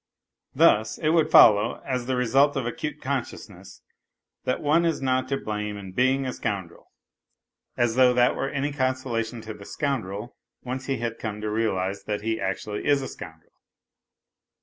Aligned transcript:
Thus 0.55 0.97
it 0.97 1.09
would 1.09 1.29
follow, 1.29 1.79
as 1.85 2.07
the 2.07 2.15
result 2.15 2.55
of 2.57 2.65
acute 2.65 3.01
consciousness, 3.03 3.83
that 4.45 4.59
one 4.59 4.83
is 4.83 4.99
not 4.99 5.27
to 5.27 5.35
NOTES 5.35 5.43
FROM 5.43 5.53
UNDERGROUND 5.57 5.65
55 5.75 5.75
blame 5.75 5.77
in 5.77 5.91
being 5.91 6.25
a 6.25 6.33
scoundrel; 6.33 6.91
as 7.77 7.93
though 7.95 8.11
that 8.15 8.35
were 8.35 8.49
any 8.49 8.71
consolation 8.71 9.41
to 9.41 9.53
the 9.53 9.63
scoundrel 9.63 10.35
once 10.63 10.87
he 10.87 10.97
has 10.97 11.13
come 11.19 11.39
to 11.41 11.51
realize 11.51 12.05
that 12.05 12.21
he 12.23 12.41
actually 12.41 12.87
is 12.87 13.03
a 13.03 13.07
scoundrel. 13.07 13.53